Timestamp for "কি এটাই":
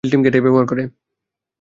0.23-0.43